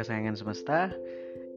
[0.00, 0.88] Kesayangan semesta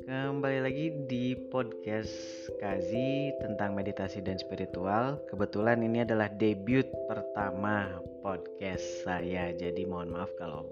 [0.04, 2.12] Kembali lagi di podcast
[2.60, 7.88] Kazi tentang meditasi dan spiritual Kebetulan ini adalah debut pertama
[8.20, 10.68] podcast saya Jadi mohon maaf kalau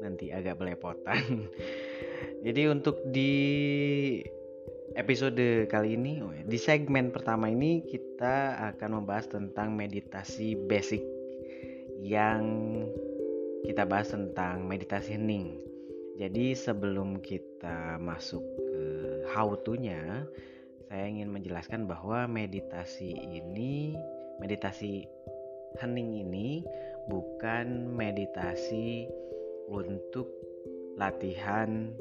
[0.00, 1.44] nanti agak belepotan
[2.48, 3.36] Jadi untuk di
[4.96, 11.04] episode kali ini oh ya, Di segmen pertama ini kita akan membahas tentang meditasi basic
[12.00, 12.40] Yang
[13.68, 15.69] kita bahas tentang meditasi hening.
[16.18, 18.82] Jadi sebelum kita masuk ke
[19.30, 20.26] how to-nya,
[20.90, 23.94] saya ingin menjelaskan bahwa meditasi ini,
[24.42, 25.06] meditasi
[25.78, 26.66] hening ini
[27.06, 29.06] bukan meditasi
[29.70, 30.26] untuk
[30.98, 31.94] latihan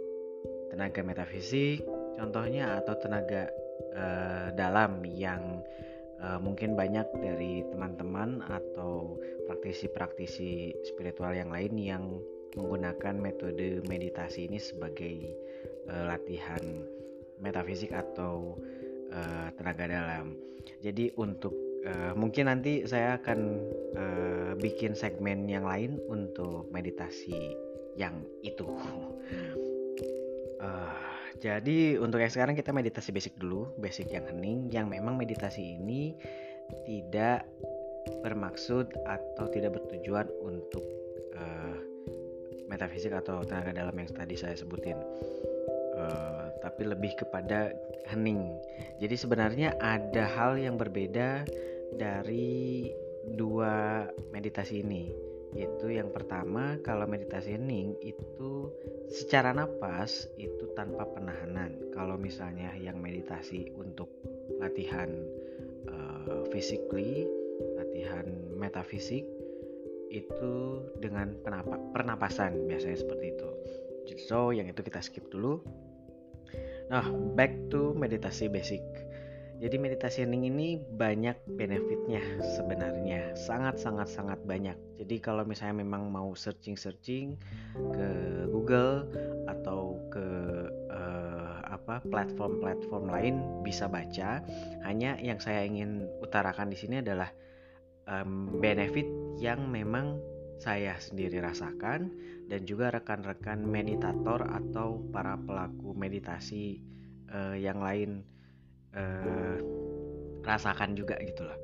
[0.74, 1.86] tenaga metafisik,
[2.18, 3.50] contohnya atau tenaga
[3.94, 5.62] uh, dalam yang
[6.22, 12.04] uh, mungkin banyak dari teman-teman atau praktisi-praktisi spiritual yang lain yang
[12.58, 15.34] menggunakan metode meditasi ini sebagai
[15.90, 16.62] uh, latihan
[17.40, 18.58] metafisik atau
[19.12, 20.36] uh, tenaga dalam.
[20.84, 21.54] Jadi untuk
[21.88, 23.40] uh, mungkin nanti saya akan
[23.96, 27.36] uh, bikin segmen yang lain untuk meditasi
[27.96, 28.66] yang itu.
[30.60, 35.80] Uh, jadi untuk yang sekarang kita meditasi basic dulu, basic yang hening yang memang meditasi
[35.80, 36.12] ini
[36.84, 37.48] tidak
[38.22, 40.84] bermaksud atau tidak bertujuan untuk
[41.40, 41.89] uh,
[42.70, 44.96] metafisik atau tenaga dalam yang tadi saya sebutin.
[46.00, 47.76] Uh, tapi lebih kepada
[48.08, 48.56] hening.
[49.04, 51.44] Jadi sebenarnya ada hal yang berbeda
[51.98, 52.88] dari
[53.36, 58.70] dua meditasi ini yaitu yang pertama kalau meditasi hening itu
[59.10, 64.14] secara napas itu tanpa penahanan kalau misalnya yang meditasi untuk
[64.62, 65.10] latihan
[65.90, 67.26] uh, physically
[67.82, 68.30] latihan
[68.62, 69.26] metafisik
[70.10, 73.50] itu dengan penapa, pernapasan biasanya seperti itu
[74.26, 75.62] so yang itu kita skip dulu
[76.90, 77.06] nah
[77.38, 78.82] back to meditasi basic
[79.60, 82.24] jadi meditasi hening ini banyak benefitnya
[82.56, 84.76] sebenarnya, sangat sangat sangat banyak.
[84.96, 87.36] Jadi kalau misalnya memang mau searching-searching
[87.76, 88.10] ke
[88.48, 89.12] Google
[89.52, 90.28] atau ke
[90.88, 94.40] uh, apa platform-platform lain bisa baca.
[94.88, 97.28] Hanya yang saya ingin utarakan di sini adalah
[98.08, 100.20] um, benefit yang memang
[100.60, 102.12] saya sendiri rasakan
[102.52, 106.84] dan juga rekan-rekan meditator atau para pelaku meditasi
[107.32, 108.28] uh, yang lain
[108.92, 109.58] uh,
[110.44, 111.56] rasakan juga gitu loh.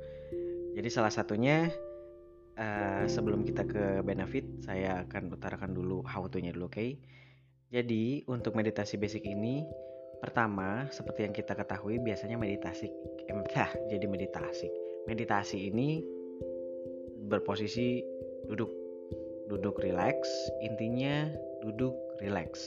[0.72, 1.68] Jadi salah satunya
[2.56, 6.80] uh, sebelum kita ke benefit, saya akan utarakan dulu how to-nya dulu, oke?
[6.80, 6.96] Okay?
[7.68, 9.66] Jadi untuk meditasi basic ini
[10.16, 12.88] pertama seperti yang kita ketahui biasanya meditasi
[13.28, 14.68] eh, jadi meditasi.
[15.04, 16.15] Meditasi ini
[17.26, 18.00] berposisi
[18.46, 18.70] duduk.
[19.46, 20.26] Duduk rileks,
[20.58, 21.30] intinya
[21.62, 22.66] duduk rileks.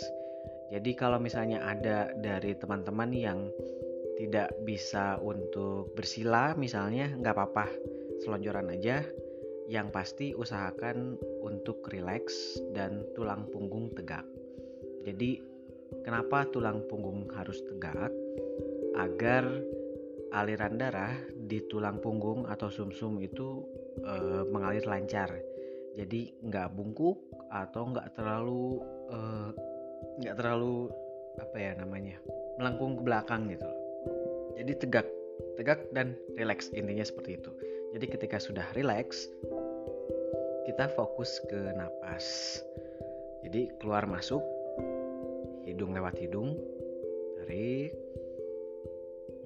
[0.70, 3.40] Jadi kalau misalnya ada dari teman-teman yang
[4.16, 7.68] tidak bisa untuk bersila misalnya nggak apa-apa
[8.24, 9.03] selonjoran aja.
[9.70, 14.26] Yang pasti usahakan untuk rileks dan tulang punggung tegak.
[15.06, 15.38] Jadi
[16.02, 18.09] kenapa tulang punggung harus tegak?
[18.97, 19.46] Agar
[20.34, 23.62] aliran darah di tulang punggung atau sumsum -sum itu
[24.09, 24.14] e,
[24.50, 25.30] mengalir lancar
[25.94, 27.22] jadi nggak bungkuk
[27.53, 28.81] atau nggak terlalu
[30.22, 30.90] nggak terlalu
[31.42, 32.18] apa ya namanya
[32.62, 33.70] melengkung ke belakang gitu
[34.59, 35.08] jadi tegak,
[35.56, 37.47] tegak dan rileks intinya seperti itu.
[37.96, 39.31] Jadi ketika sudah rileks,
[40.68, 42.59] kita fokus ke napas.
[43.47, 44.44] Jadi keluar masuk,
[45.64, 46.59] hidung lewat hidung,
[47.40, 47.96] tarik,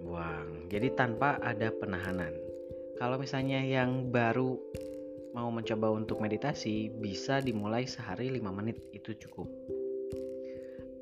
[0.01, 0.65] buang.
[0.73, 2.33] Jadi tanpa ada penahanan.
[2.97, 4.57] Kalau misalnya yang baru
[5.33, 9.49] mau mencoba untuk meditasi, bisa dimulai sehari 5 menit itu cukup.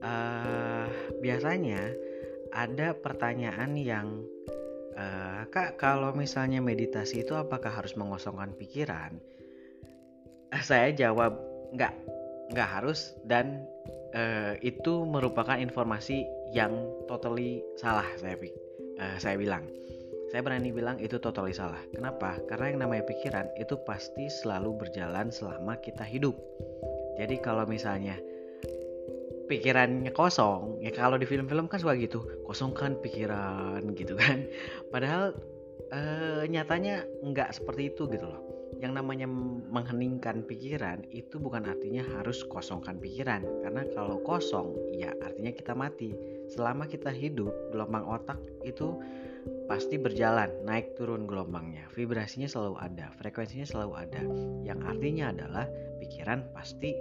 [0.01, 0.87] Uh,
[1.21, 1.93] biasanya
[2.49, 4.25] ada pertanyaan yang
[4.97, 9.19] uh, kak kalau misalnya meditasi itu apakah harus mengosongkan pikiran?
[10.63, 11.37] Saya jawab
[11.75, 11.93] nggak
[12.55, 13.13] nggak harus.
[13.27, 13.67] Dan
[14.15, 16.71] uh, itu merupakan informasi yang
[17.07, 18.35] totally salah saya
[18.99, 19.63] uh, saya bilang
[20.31, 21.83] saya berani bilang itu totally salah.
[21.91, 22.39] Kenapa?
[22.47, 26.39] Karena yang namanya pikiran itu pasti selalu berjalan selama kita hidup.
[27.19, 28.15] Jadi kalau misalnya
[29.51, 34.47] pikirannya kosong ya kalau di film-film kan suka gitu kosongkan pikiran gitu kan.
[34.87, 35.35] Padahal
[35.91, 35.99] e,
[36.47, 38.39] nyatanya nggak seperti itu gitu loh.
[38.79, 39.27] Yang namanya
[39.67, 43.43] mengheningkan pikiran itu bukan artinya harus kosongkan pikiran.
[43.67, 46.15] Karena kalau kosong ya artinya kita mati.
[46.47, 48.95] Selama kita hidup gelombang otak itu
[49.71, 54.21] pasti berjalan naik turun gelombangnya vibrasinya selalu ada frekuensinya selalu ada
[54.67, 55.63] yang artinya adalah
[56.03, 56.91] pikiran pasti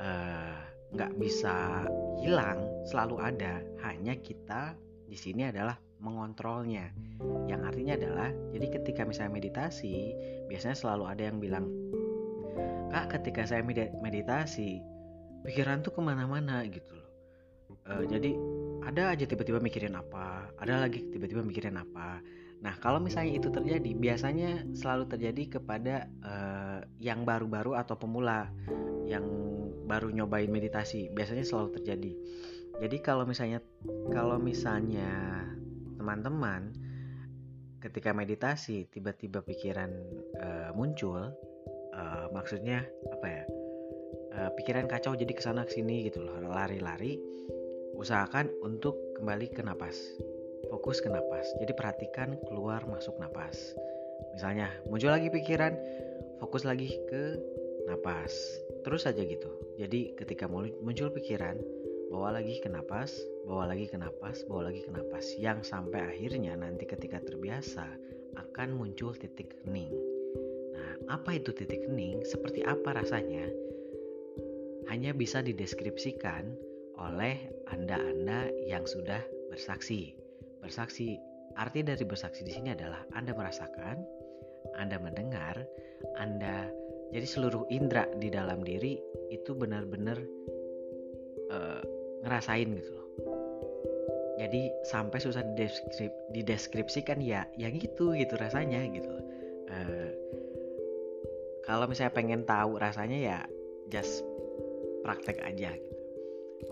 [0.00, 1.86] uh, nggak bisa
[2.18, 3.62] hilang, selalu ada.
[3.86, 4.74] Hanya kita
[5.06, 6.90] di sini adalah mengontrolnya.
[7.46, 10.14] Yang artinya adalah, jadi ketika misalnya meditasi,
[10.50, 11.66] biasanya selalu ada yang bilang,
[12.90, 13.62] Kak, ketika saya
[14.02, 14.82] meditasi,
[15.46, 17.10] pikiran tuh ke mana-mana gitu loh.
[17.86, 18.34] E, jadi
[18.84, 22.20] ada aja tiba-tiba mikirin apa, ada lagi tiba-tiba mikirin apa.
[22.60, 28.52] Nah, kalau misalnya itu terjadi, biasanya selalu terjadi kepada uh, yang baru-baru atau pemula
[29.08, 29.24] yang
[29.88, 31.08] baru nyobain meditasi.
[31.16, 32.12] Biasanya selalu terjadi.
[32.80, 33.64] Jadi kalau misalnya
[34.12, 35.44] kalau misalnya
[35.96, 36.72] teman-teman
[37.80, 39.88] ketika meditasi tiba-tiba pikiran
[40.40, 41.32] uh, muncul,
[41.96, 43.44] uh, maksudnya apa ya?
[44.30, 47.16] Uh, pikiran kacau jadi ke sana ke sini gitu loh, lari-lari.
[48.00, 50.00] Usahakan untuk kembali ke napas
[50.70, 51.50] fokus ke napas.
[51.58, 53.74] Jadi perhatikan keluar masuk napas.
[54.38, 55.74] Misalnya muncul lagi pikiran,
[56.38, 57.36] fokus lagi ke
[57.90, 58.32] napas.
[58.86, 59.50] Terus saja gitu.
[59.76, 61.58] Jadi ketika muncul pikiran,
[62.08, 65.34] bawa lagi ke napas, bawa lagi ke napas, bawa lagi ke napas.
[65.36, 67.84] Yang sampai akhirnya nanti ketika terbiasa
[68.38, 69.90] akan muncul titik hening.
[70.70, 72.22] Nah, apa itu titik hening?
[72.22, 73.50] Seperti apa rasanya?
[74.88, 76.54] Hanya bisa dideskripsikan
[76.98, 80.14] oleh Anda-anda yang sudah bersaksi.
[80.60, 81.16] Bersaksi,
[81.56, 83.96] arti dari bersaksi di sini adalah Anda merasakan,
[84.76, 85.64] Anda mendengar,
[86.18, 86.68] Anda
[87.10, 88.98] jadi seluruh indera di dalam diri
[89.34, 90.18] itu benar-benar
[91.50, 91.82] uh,
[92.22, 93.06] ngerasain gitu loh.
[94.40, 99.10] Jadi sampai susah dideskrip, dideskripsikan ya, yang gitu gitu rasanya gitu.
[99.70, 100.10] Uh,
[101.66, 103.38] kalau misalnya pengen tahu rasanya ya
[103.90, 104.24] just
[105.02, 105.89] praktek aja gitu.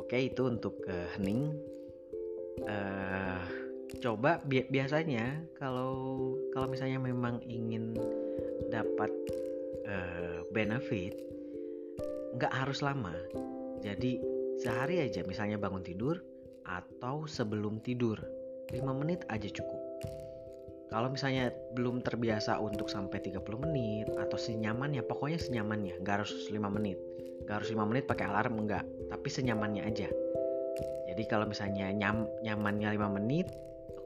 [0.09, 1.53] Oke itu untuk uh, hening.
[2.65, 3.45] Uh,
[4.01, 7.93] coba bi biasanya kalau kalau misalnya memang ingin
[8.73, 9.13] dapat
[9.85, 11.13] uh, benefit
[12.41, 13.13] nggak harus lama
[13.85, 14.17] jadi
[14.57, 16.25] sehari aja misalnya bangun tidur
[16.65, 18.17] atau sebelum tidur
[18.73, 19.78] 5 menit aja cukup
[20.89, 26.57] kalau misalnya belum terbiasa untuk sampai 30 menit atau senyamannya pokoknya senyamannya nggak harus 5
[26.73, 26.97] menit.
[27.45, 30.09] Nggak harus 5 menit pakai alarm enggak tapi senyamannya aja.
[31.13, 33.53] Jadi kalau misalnya nyam, nyamannya 5 menit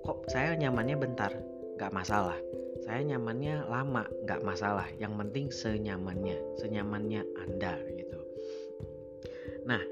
[0.03, 1.31] kok saya nyamannya bentar?
[1.79, 2.39] Nggak masalah.
[2.83, 4.91] Saya nyamannya lama nggak masalah.
[4.99, 8.19] Yang penting senyamannya senyamannya anda gitu.
[9.71, 9.83] Nah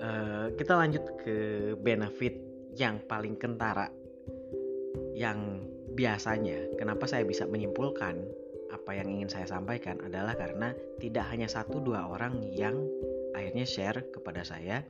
[0.00, 1.36] eh, kita lanjut ke
[1.76, 2.40] benefit
[2.80, 3.92] yang paling kentara
[5.14, 5.62] yang
[5.94, 8.18] biasanya kenapa saya bisa menyimpulkan
[8.74, 12.74] apa yang ingin saya sampaikan adalah karena tidak hanya satu dua orang yang
[13.34, 14.82] akhirnya share kepada saya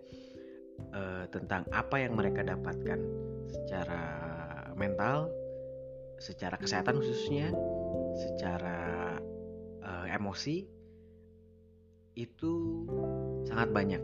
[0.97, 3.01] uh, tentang apa yang mereka dapatkan
[3.53, 4.03] secara
[4.75, 5.29] mental,
[6.19, 7.53] secara kesehatan khususnya,
[8.17, 9.15] secara
[9.85, 10.65] uh, emosi
[12.17, 12.53] itu
[13.45, 14.03] sangat banyak.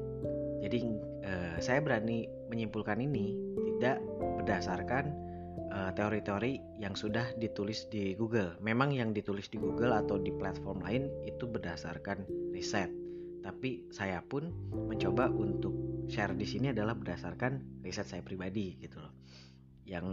[0.60, 0.78] Jadi
[1.24, 4.02] uh, saya berani menyimpulkan ini tidak
[4.40, 5.29] berdasarkan
[5.72, 8.58] uh, teori-teori yang sudah ditulis di Google.
[8.60, 12.90] Memang yang ditulis di Google atau di platform lain itu berdasarkan riset.
[13.40, 14.52] Tapi saya pun
[14.90, 15.72] mencoba untuk
[16.10, 19.20] share di sini adalah berdasarkan riset saya pribadi gitu loh
[19.90, 20.06] yang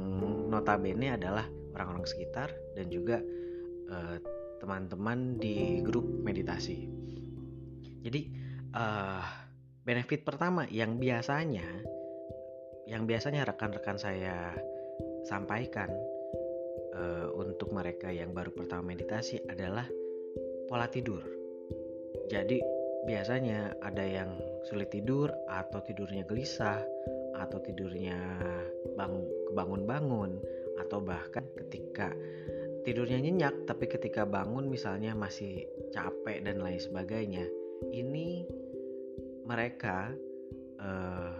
[0.49, 1.45] notabene adalah
[1.77, 3.21] orang-orang sekitar dan juga
[3.93, 4.17] eh,
[4.57, 6.89] teman-teman di grup meditasi.
[8.01, 8.21] Jadi
[8.73, 9.21] uh,
[9.85, 11.65] benefit pertama yang biasanya
[12.89, 14.55] yang biasanya rekan-rekan saya
[15.27, 15.91] sampaikan
[16.95, 19.83] uh, untuk mereka yang baru pertama meditasi adalah
[20.71, 21.19] pola tidur.
[22.31, 22.63] Jadi
[23.03, 24.31] biasanya ada yang
[24.63, 26.79] sulit tidur atau tidurnya gelisah
[27.35, 28.17] atau tidurnya
[28.95, 29.15] bang
[29.51, 30.31] kebangun-bangun
[30.83, 32.11] atau bahkan ketika
[32.83, 37.47] tidurnya nyenyak tapi ketika bangun misalnya masih capek dan lain sebagainya
[37.95, 38.43] ini
[39.47, 40.11] mereka
[40.81, 41.35] uh,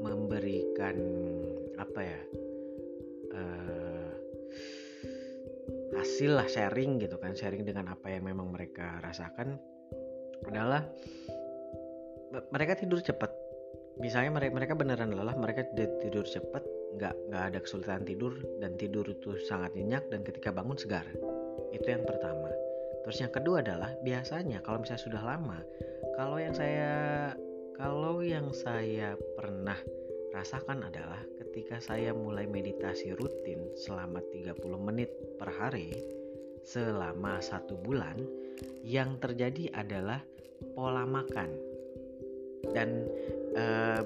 [0.00, 0.96] memberikan
[2.02, 2.22] apa ya
[3.38, 4.10] uh,
[5.94, 9.54] hasil lah sharing gitu kan sharing dengan apa yang memang mereka rasakan.
[10.42, 10.82] Adalah
[12.50, 13.30] mereka tidur cepat
[14.02, 15.62] misalnya mereka mereka beneran lelah mereka
[16.02, 16.66] tidur cepat
[16.98, 21.06] nggak nggak ada kesulitan tidur dan tidur itu sangat nyenyak dan ketika bangun segar.
[21.70, 22.50] Itu yang pertama.
[23.06, 25.62] Terus yang kedua adalah biasanya kalau misalnya sudah lama
[26.18, 26.90] kalau yang saya
[27.78, 29.78] kalau yang saya pernah
[30.32, 31.20] rasakan adalah
[31.52, 34.56] ketika saya mulai meditasi rutin selama 30
[34.88, 35.92] menit per hari
[36.64, 38.16] selama satu bulan
[38.80, 40.24] yang terjadi adalah
[40.72, 41.52] pola makan.
[42.72, 43.04] Dan
[43.52, 44.00] uh,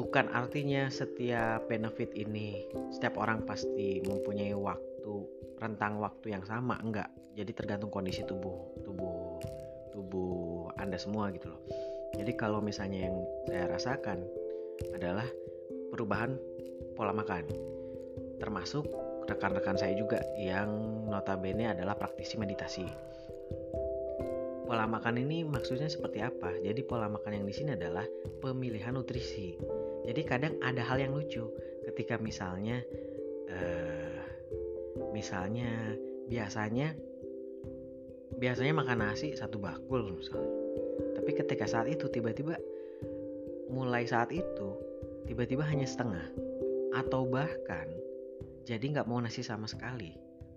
[0.00, 5.28] bukan artinya setiap benefit ini setiap orang pasti mempunyai waktu
[5.60, 7.12] rentang waktu yang sama enggak.
[7.36, 9.44] Jadi tergantung kondisi tubuh tubuh
[9.92, 11.60] tubuh anda semua gitu loh.
[12.16, 14.24] Jadi kalau misalnya yang saya rasakan
[14.96, 15.28] adalah
[15.94, 16.34] perubahan
[16.98, 17.46] pola makan.
[18.42, 18.90] Termasuk
[19.30, 20.68] rekan-rekan saya juga yang
[21.06, 22.84] notabene adalah praktisi meditasi.
[24.64, 26.50] Pola makan ini maksudnya seperti apa?
[26.58, 28.02] Jadi pola makan yang di sini adalah
[28.42, 29.54] pemilihan nutrisi.
[30.04, 31.46] Jadi kadang ada hal yang lucu
[31.86, 32.82] ketika misalnya
[33.48, 34.20] uh,
[35.14, 35.94] misalnya
[36.26, 36.96] biasanya
[38.34, 40.50] biasanya makan nasi satu bakul misalnya.
[41.20, 42.56] Tapi ketika saat itu tiba-tiba
[43.68, 44.93] mulai saat itu
[45.24, 46.24] tiba-tiba hanya setengah.
[46.94, 47.90] Atau bahkan
[48.64, 50.14] jadi nggak mau nasi sama sekali.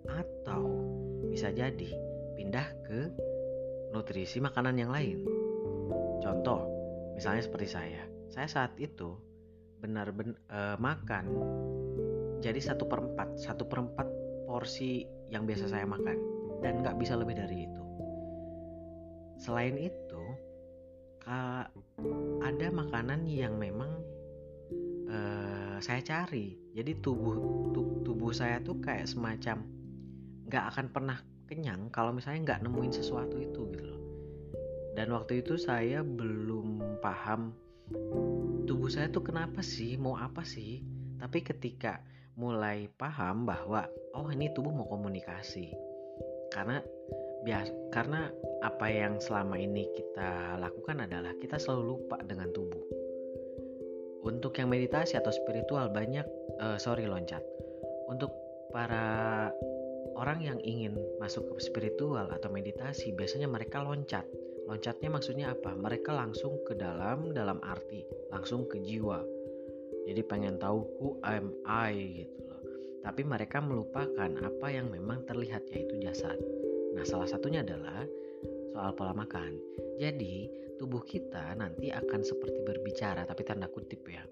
[0.08, 0.64] Atau
[1.28, 1.90] bisa jadi
[2.38, 3.00] pindah ke
[3.92, 5.24] nutrisi makanan yang lain.
[6.22, 6.64] Contoh
[7.18, 8.02] misalnya seperti saya.
[8.28, 9.16] Saya saat itu
[9.78, 11.26] benar-benar uh, makan
[12.42, 14.06] jadi satu perempat satu perempat
[14.46, 16.16] porsi yang biasa saya makan.
[16.58, 17.82] Dan nggak bisa lebih dari itu.
[19.38, 20.24] Selain itu
[22.40, 24.00] ada makanan yang memang
[25.78, 26.58] uh, saya cari.
[26.74, 27.38] Jadi tubuh
[28.02, 29.62] tubuh saya tuh kayak semacam
[30.50, 34.02] nggak akan pernah kenyang kalau misalnya nggak nemuin sesuatu itu gitu loh.
[34.98, 37.54] Dan waktu itu saya belum paham
[38.66, 40.82] tubuh saya tuh kenapa sih mau apa sih.
[41.18, 42.02] Tapi ketika
[42.38, 43.86] mulai paham bahwa
[44.18, 45.70] oh ini tubuh mau komunikasi.
[46.50, 46.82] Karena
[47.46, 48.34] bias karena
[48.66, 52.97] apa yang selama ini kita lakukan adalah kita selalu lupa dengan tubuh
[54.28, 56.28] untuk yang meditasi atau spiritual banyak
[56.60, 57.40] uh, sorry loncat.
[58.12, 58.28] Untuk
[58.68, 59.48] para
[60.20, 64.28] orang yang ingin masuk ke spiritual atau meditasi biasanya mereka loncat.
[64.68, 65.72] Loncatnya maksudnya apa?
[65.72, 69.24] Mereka langsung ke dalam dalam arti langsung ke jiwa.
[70.04, 72.60] Jadi pengen tahu who am I gitu loh.
[73.00, 76.36] Tapi mereka melupakan apa yang memang terlihat yaitu jasad.
[76.92, 78.04] Nah salah satunya adalah
[78.78, 79.58] soal pola makan.
[79.98, 80.46] Jadi
[80.78, 84.22] tubuh kita nanti akan seperti berbicara tapi tanda kutip ya.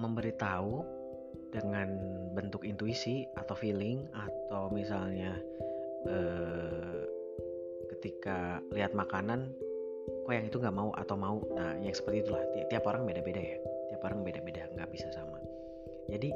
[0.00, 0.80] Memberitahu
[1.52, 1.92] dengan
[2.32, 5.36] bentuk intuisi atau feeling atau misalnya
[6.08, 7.04] eh,
[7.92, 9.52] ketika lihat makanan
[10.24, 11.44] kok yang itu nggak mau atau mau?
[11.52, 12.40] Nah yang seperti itulah.
[12.72, 13.60] Tiap orang beda-beda ya.
[13.92, 15.36] Tiap orang beda-beda nggak bisa sama.
[16.08, 16.32] Jadi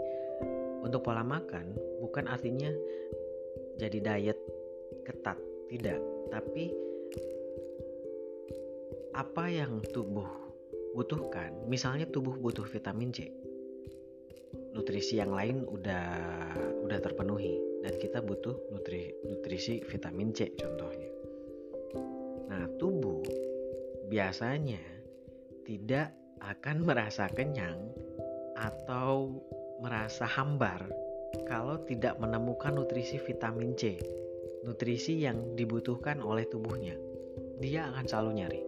[0.85, 1.73] untuk pola makan
[2.05, 2.69] bukan artinya
[3.81, 4.37] jadi diet
[5.09, 5.41] ketat.
[5.71, 6.71] Tidak tapi
[9.15, 10.27] apa yang tubuh
[10.95, 11.55] butuhkan.
[11.67, 13.31] Misalnya tubuh butuh vitamin C.
[14.71, 16.07] Nutrisi yang lain udah
[16.87, 21.11] udah terpenuhi dan kita butuh nutri, nutrisi vitamin C contohnya.
[22.51, 23.23] Nah, tubuh
[24.11, 24.83] biasanya
[25.67, 27.79] tidak akan merasa kenyang
[28.59, 29.43] atau
[29.81, 30.87] merasa hambar
[31.47, 33.97] kalau tidak menemukan nutrisi vitamin C,
[34.67, 36.97] nutrisi yang dibutuhkan oleh tubuhnya.
[37.61, 38.63] Dia akan selalu nyari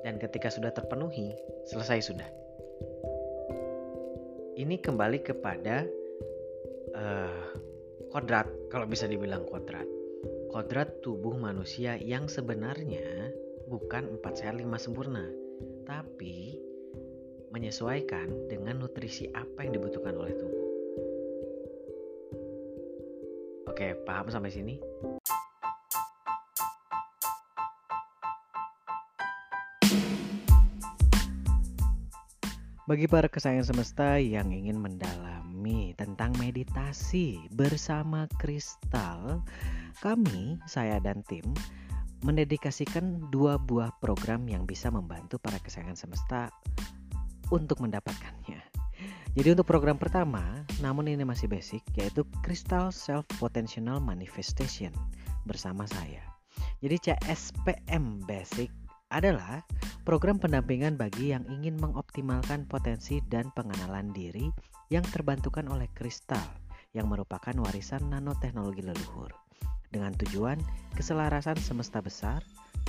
[0.00, 1.36] dan ketika sudah terpenuhi,
[1.68, 2.28] selesai sudah.
[4.60, 5.88] Ini kembali kepada
[6.92, 7.44] uh,
[8.12, 9.88] kodrat, kalau bisa dibilang kodrat.
[10.50, 13.32] Kodrat tubuh manusia yang sebenarnya
[13.70, 15.24] bukan 4 sehat 5 sempurna,
[15.86, 16.58] tapi
[17.54, 20.59] menyesuaikan dengan nutrisi apa yang dibutuhkan oleh tubuh.
[23.80, 24.76] Oke, paham sampai sini?
[32.84, 39.40] Bagi para kesayangan semesta yang ingin mendalami tentang meditasi bersama kristal,
[40.04, 41.48] kami, saya dan tim,
[42.20, 46.52] mendedikasikan dua buah program yang bisa membantu para kesayangan semesta
[47.48, 48.69] untuk mendapatkannya.
[49.30, 54.90] Jadi untuk program pertama, namun ini masih basic, yaitu Crystal Self Potential Manifestation
[55.46, 56.18] bersama saya.
[56.82, 58.74] Jadi CSPM Basic
[59.14, 59.62] adalah
[60.02, 64.50] program pendampingan bagi yang ingin mengoptimalkan potensi dan pengenalan diri
[64.90, 66.42] yang terbantukan oleh kristal
[66.90, 69.30] yang merupakan warisan nanoteknologi leluhur
[69.94, 70.58] dengan tujuan
[70.98, 72.42] keselarasan semesta besar,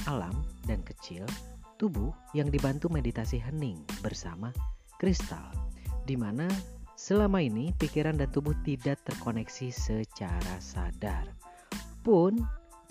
[0.10, 0.34] alam,
[0.66, 1.26] dan kecil,
[1.78, 4.50] tubuh yang dibantu meditasi hening bersama
[4.98, 5.50] kristal,
[6.12, 6.44] di mana
[7.00, 11.24] selama ini pikiran dan tubuh tidak terkoneksi secara sadar.
[12.04, 12.36] Pun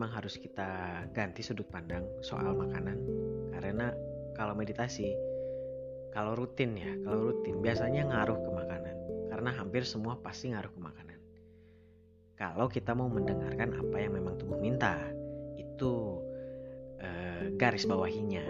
[0.00, 2.96] Memang harus kita ganti sudut pandang soal makanan.
[3.52, 3.92] Karena
[4.32, 5.12] kalau meditasi
[6.16, 8.96] kalau rutin ya kalau rutin biasanya ngaruh ke makanan.
[9.28, 11.20] Karena hampir semua pasti ngaruh ke makanan.
[12.32, 14.96] Kalau kita mau mendengarkan apa yang memang tubuh minta
[15.60, 16.24] itu
[16.96, 18.48] eh, garis bawahinya.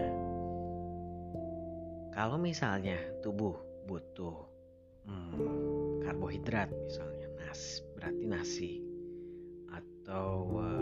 [2.15, 3.59] Kalau misalnya tubuh
[3.91, 4.39] butuh
[5.03, 8.73] hmm, karbohidrat misalnya nasi berarti nasi.
[9.75, 10.80] Atau eh,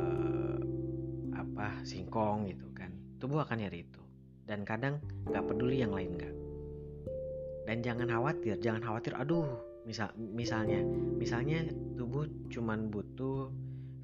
[1.89, 2.93] singkong gitu kan.
[3.17, 4.03] Tubuh akan nyari itu.
[4.45, 6.35] Dan kadang nggak peduli yang lain nggak.
[7.65, 9.49] Dan jangan khawatir jangan khawatir aduh
[9.89, 10.85] misal misalnya
[11.17, 11.65] misalnya
[11.97, 13.49] tubuh cuman butuh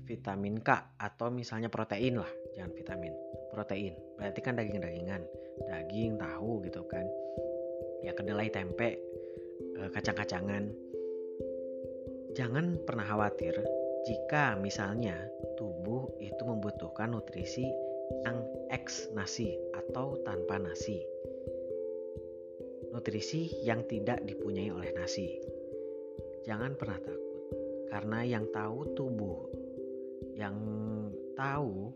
[0.04, 3.12] vitamin K atau misalnya protein lah jangan vitamin
[3.52, 3.96] protein.
[4.16, 5.22] Berarti kan daging dagingan
[5.68, 7.04] daging tahu gitu kan.
[8.04, 9.00] Ya kedelai tempe
[9.80, 10.68] eh, kacang-kacangan.
[12.36, 13.54] Jangan pernah khawatir
[14.04, 15.16] jika misalnya
[15.56, 17.66] tubuh itu membutuhkan nutrisi
[18.26, 21.02] yang X nasi atau tanpa nasi
[22.94, 25.34] nutrisi yang tidak dipunyai oleh nasi.
[26.46, 27.42] Jangan pernah takut,
[27.90, 29.50] karena yang tahu tubuh,
[30.38, 30.54] yang
[31.34, 31.90] tahu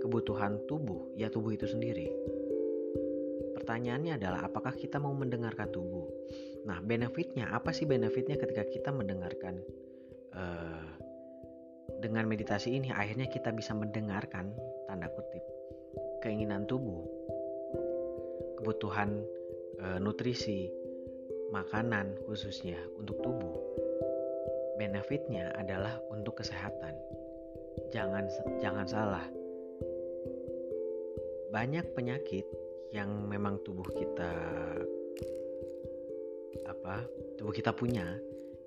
[0.00, 2.08] kebutuhan tubuh, ya tubuh itu sendiri.
[3.52, 6.08] Pertanyaannya adalah apakah kita mau mendengarkan tubuh?
[6.64, 9.60] Nah, benefitnya apa sih benefitnya ketika kita mendengarkan
[10.32, 10.88] uh,
[12.02, 12.90] dengan meditasi ini?
[12.90, 14.50] Akhirnya kita bisa mendengarkan
[14.90, 15.40] tanda kutip
[16.22, 17.02] keinginan tubuh,
[18.58, 19.22] kebutuhan
[19.78, 20.70] e, nutrisi,
[21.50, 23.58] makanan khususnya untuk tubuh.
[24.78, 26.94] Benefitnya adalah untuk kesehatan.
[27.94, 28.26] Jangan
[28.58, 29.26] jangan salah.
[31.52, 32.46] Banyak penyakit
[32.90, 34.32] yang memang tubuh kita
[36.66, 37.04] apa?
[37.36, 38.16] Tubuh kita punya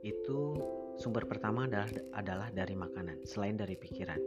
[0.05, 0.53] itu
[0.95, 4.19] sumber pertama adalah adalah dari makanan, selain dari pikiran.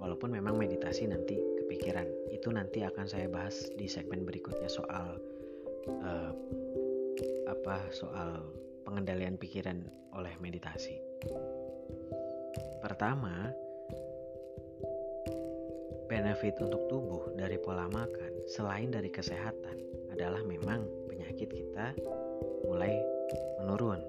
[0.00, 5.20] Walaupun memang meditasi nanti kepikiran, itu nanti akan saya bahas di segmen berikutnya soal
[6.00, 6.32] uh,
[7.50, 8.48] apa soal
[8.88, 9.84] pengendalian pikiran
[10.16, 10.96] oleh meditasi.
[12.80, 13.52] Pertama,
[16.08, 19.76] benefit untuk tubuh dari pola makan selain dari kesehatan
[20.10, 21.92] adalah memang penyakit kita
[22.66, 22.96] mulai
[23.60, 24.00] menurun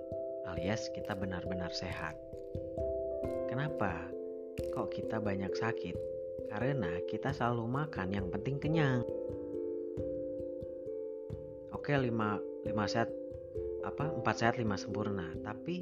[0.49, 2.17] alias kita benar-benar sehat.
[3.51, 4.10] Kenapa?
[4.73, 5.97] Kok kita banyak sakit?
[6.49, 9.04] Karena kita selalu makan yang penting kenyang
[11.82, 12.13] oke okay, 5
[12.69, 13.10] 5 set
[13.82, 15.82] apa 4 sehat 5 sempurna tapi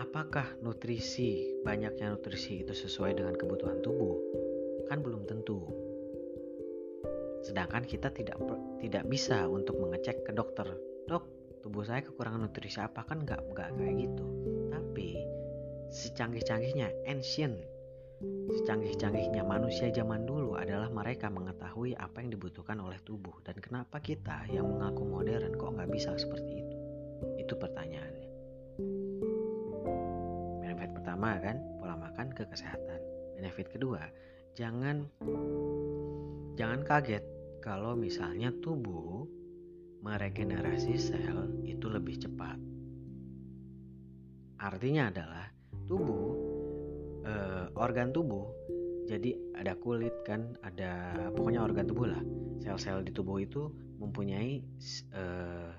[0.00, 4.16] apakah nutrisi banyaknya nutrisi itu sesuai dengan kebutuhan tubuh
[4.88, 5.68] kan belum tentu
[7.44, 8.40] sedangkan kita tidak
[8.80, 10.93] tidak bisa untuk mengecek ke dokter dok
[11.74, 14.26] tubuh saya kekurangan nutrisi apa kan nggak nggak kayak gitu
[14.70, 15.18] tapi
[15.90, 17.58] secanggih-canggihnya ancient
[18.54, 24.46] Secanggih-canggihnya manusia zaman dulu adalah mereka mengetahui apa yang dibutuhkan oleh tubuh dan kenapa kita
[24.54, 26.76] yang mengaku modern kok nggak bisa seperti itu?
[27.42, 28.30] Itu pertanyaannya.
[30.62, 33.02] Benefit pertama kan pola makan ke kesehatan.
[33.34, 34.06] Benefit kedua
[34.54, 35.10] jangan
[36.54, 37.26] jangan kaget
[37.58, 39.26] kalau misalnya tubuh
[40.04, 42.60] meregenerasi sel itu lebih cepat.
[44.60, 45.48] Artinya adalah
[45.88, 46.28] tubuh
[47.24, 48.44] uh, organ tubuh
[49.04, 52.22] jadi ada kulit kan ada pokoknya organ tubuh lah
[52.60, 53.68] sel-sel di tubuh itu
[54.00, 54.64] mempunyai
[55.12, 55.72] uh,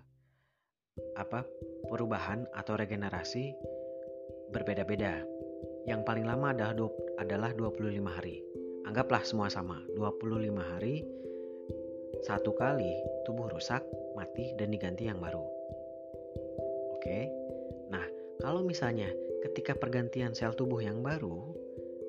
[1.17, 1.45] apa
[1.89, 3.53] perubahan atau regenerasi
[4.53, 5.25] berbeda-beda.
[5.85, 6.73] Yang paling lama adalah
[7.21, 8.41] adalah 25 hari.
[8.85, 11.01] Anggaplah semua sama, 25 hari
[12.25, 13.85] satu kali tubuh rusak,
[14.17, 15.45] mati dan diganti yang baru.
[16.97, 17.29] Oke.
[17.93, 18.01] Nah,
[18.41, 19.13] kalau misalnya
[19.45, 21.53] ketika pergantian sel tubuh yang baru,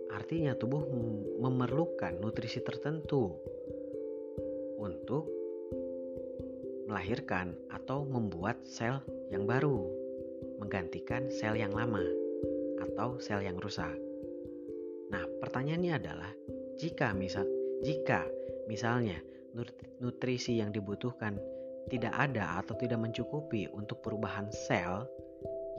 [0.09, 0.89] artinya tubuh
[1.37, 3.37] memerlukan nutrisi tertentu
[4.81, 5.29] untuk
[6.89, 9.85] melahirkan atau membuat sel yang baru,
[10.57, 12.01] menggantikan sel yang lama
[12.89, 13.93] atau sel yang rusak.
[15.13, 16.33] Nah, pertanyaannya adalah
[16.81, 17.45] jika misal
[17.85, 18.25] jika
[18.65, 19.21] misalnya
[20.03, 21.41] nutrisi yang dibutuhkan
[21.87, 25.07] tidak ada atau tidak mencukupi untuk perubahan sel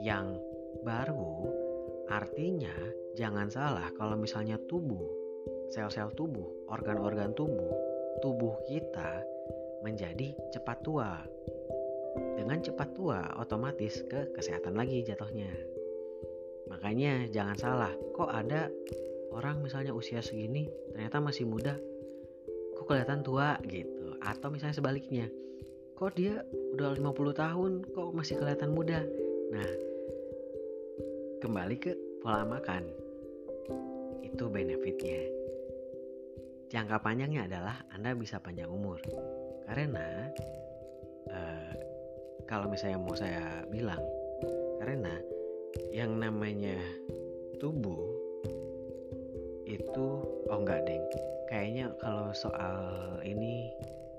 [0.00, 0.40] yang
[0.82, 1.48] baru,
[2.08, 2.72] artinya
[3.18, 5.04] jangan salah kalau misalnya tubuh,
[5.68, 7.72] sel-sel tubuh, organ-organ tubuh,
[8.24, 9.20] tubuh kita
[9.84, 11.22] menjadi cepat tua.
[12.38, 15.50] Dengan cepat tua, otomatis ke kesehatan lagi jatuhnya.
[16.72, 18.72] Makanya jangan salah, kok ada
[19.34, 21.76] orang misalnya usia segini ternyata masih muda,
[22.88, 24.16] kelihatan tua gitu.
[24.24, 25.28] Atau misalnya sebaliknya,
[25.94, 26.42] kok dia
[26.74, 29.04] udah 50 tahun kok masih kelihatan muda.
[29.52, 29.70] Nah,
[31.44, 31.92] kembali ke
[32.24, 32.82] pola makan.
[34.24, 35.28] Itu benefitnya.
[36.68, 39.00] Jangka panjangnya adalah Anda bisa panjang umur
[39.68, 40.28] karena
[41.32, 41.72] uh,
[42.48, 44.00] kalau misalnya mau saya bilang
[44.80, 45.12] karena
[45.92, 46.76] yang namanya
[47.60, 48.00] tubuh
[49.68, 50.08] itu
[50.48, 51.04] oh enggak deng
[51.48, 52.76] kayaknya kalau soal
[53.24, 53.72] ini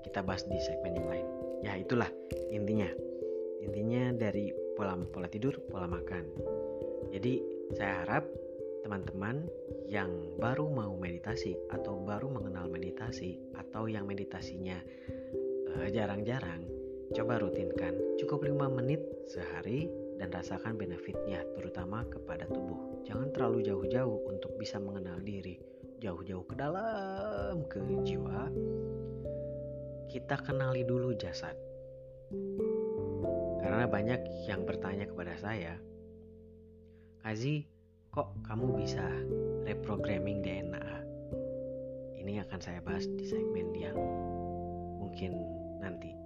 [0.04, 1.26] kita bahas di segmen yang lain.
[1.64, 2.10] Ya itulah
[2.50, 2.90] intinya.
[3.62, 6.24] Intinya dari pola pola tidur pola makan.
[7.14, 7.40] Jadi
[7.78, 8.24] saya harap
[8.82, 9.44] teman-teman
[9.86, 14.80] yang baru mau meditasi atau baru mengenal meditasi atau yang meditasinya
[15.78, 16.66] Eh, jarang-jarang,
[17.14, 18.98] coba rutinkan cukup 5 menit
[19.30, 19.86] sehari
[20.18, 23.00] dan rasakan benefitnya terutama kepada tubuh.
[23.06, 25.62] Jangan terlalu jauh-jauh untuk bisa mengenal diri,
[26.00, 28.48] jauh-jauh ke dalam ke jiwa.
[30.08, 31.54] Kita kenali dulu jasad.
[33.60, 35.76] Karena banyak yang bertanya kepada saya,
[37.20, 37.68] Kazi,
[38.10, 39.04] kok kamu bisa
[39.68, 40.88] reprogramming DNA?
[42.16, 43.96] Ini akan saya bahas di segmen yang
[44.96, 45.36] mungkin
[45.84, 46.16] nanti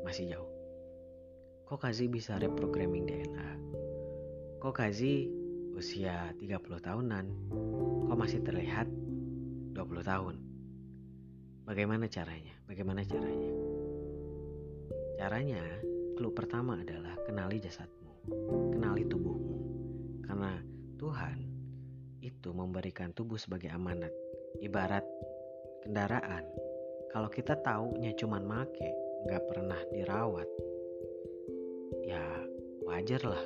[0.00, 0.50] masih jauh.
[1.68, 3.50] Kok Kazi bisa reprogramming DNA?
[4.64, 5.43] Kok Kazi
[5.74, 7.26] usia 30 tahunan
[8.06, 8.86] kok masih terlihat
[9.74, 10.36] 20 tahun?
[11.66, 12.54] Bagaimana caranya?
[12.70, 13.52] Bagaimana caranya?
[15.18, 15.62] Caranya,
[16.14, 18.12] clue pertama adalah kenali jasadmu,
[18.74, 19.58] kenali tubuhmu.
[20.22, 20.62] Karena
[20.96, 21.38] Tuhan
[22.22, 24.12] itu memberikan tubuh sebagai amanat,
[24.62, 25.04] ibarat
[25.84, 26.44] kendaraan
[27.12, 28.88] kalau kita taunya cuman make
[29.28, 30.48] nggak pernah dirawat
[32.02, 32.24] ya
[32.88, 33.44] wajar lah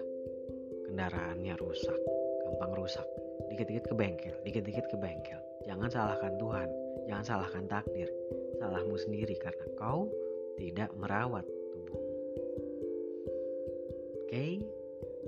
[0.88, 2.17] kendaraannya rusak
[2.48, 3.04] gampang rusak.
[3.52, 5.40] Dikit-dikit ke bengkel dikit-dikit ke bengkel.
[5.68, 6.68] Jangan salahkan Tuhan
[7.08, 8.08] jangan salahkan takdir.
[8.56, 10.08] Salahmu sendiri karena kau
[10.56, 12.12] tidak merawat tubuhmu.
[14.24, 14.44] Oke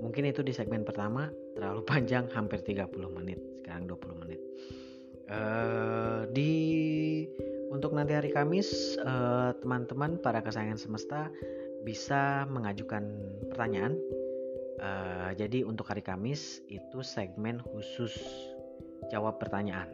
[0.01, 1.29] mungkin itu di segmen pertama.
[1.53, 3.37] Terlalu panjang hampir 30 menit.
[3.61, 4.41] Sekarang 20 menit.
[5.31, 6.51] Uh, di
[7.71, 11.31] untuk nanti hari Kamis, eh, teman-teman para kesayangan semesta
[11.87, 13.07] bisa mengajukan
[13.47, 13.95] pertanyaan.
[14.81, 18.17] Uh, jadi untuk hari Kamis itu segmen khusus
[19.13, 19.93] jawab pertanyaan.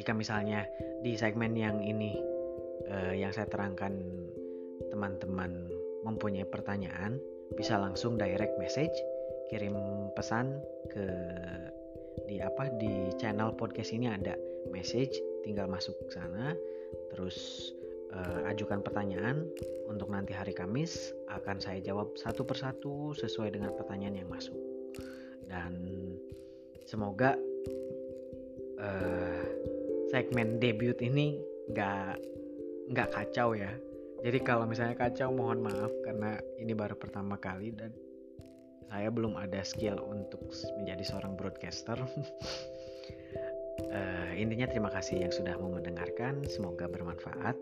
[0.00, 0.64] Jika misalnya
[1.04, 2.16] di segmen yang ini
[2.88, 4.00] uh, yang saya terangkan
[4.88, 5.68] teman-teman
[6.08, 7.20] mempunyai pertanyaan,
[7.52, 8.96] bisa langsung direct message,
[9.52, 9.76] kirim
[10.16, 11.04] pesan ke
[12.24, 14.34] di apa di channel podcast ini ada
[14.72, 15.12] message
[15.44, 16.56] tinggal masuk ke sana
[17.12, 17.36] terus
[18.14, 19.44] uh, ajukan pertanyaan
[19.90, 24.56] untuk nanti hari Kamis akan saya jawab satu persatu sesuai dengan pertanyaan yang masuk.
[25.50, 25.74] Dan
[26.86, 27.36] semoga
[28.80, 29.42] uh,
[30.14, 31.42] segmen debut ini
[31.74, 32.16] nggak
[32.94, 33.70] nggak kacau ya.
[34.24, 37.92] Jadi kalau misalnya kacau mohon maaf karena ini baru pertama kali dan
[38.88, 40.48] saya belum ada skill untuk
[40.80, 41.98] menjadi seorang broadcaster.
[43.84, 46.40] Uh, intinya terima kasih yang sudah mau mendengarkan.
[46.48, 47.58] Semoga bermanfaat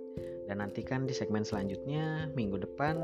[0.53, 3.01] dan nantikan di segmen selanjutnya minggu depan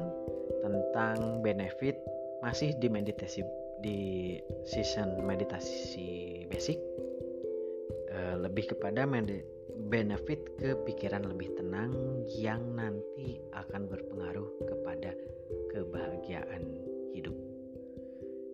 [0.61, 1.97] tentang benefit
[2.45, 3.41] masih di meditasi
[3.81, 4.37] di
[4.69, 6.77] season meditasi basic.
[8.13, 9.09] Uh, lebih kepada
[9.89, 11.89] benefit ke pikiran lebih tenang
[12.29, 15.17] yang nanti akan berpengaruh kepada
[15.73, 16.69] kebahagiaan
[17.17, 17.48] hidup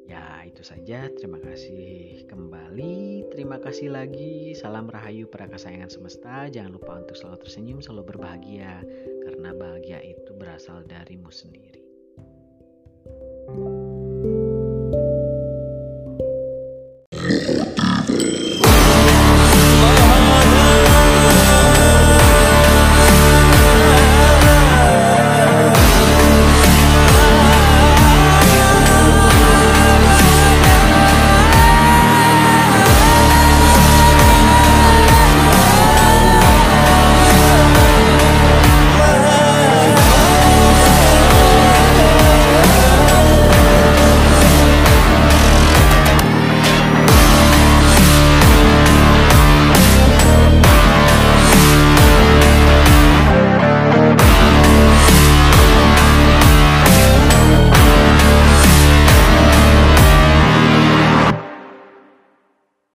[0.04, 1.08] Ya, itu saja.
[1.16, 3.28] Terima kasih kembali.
[3.32, 4.52] Terima kasih lagi.
[4.52, 6.48] Salam rahayu para kesayangan semesta.
[6.52, 8.84] Jangan lupa untuk selalu tersenyum, selalu berbahagia
[9.24, 11.80] karena bahagia itu berasal darimu sendiri.
[13.44, 13.93] thank you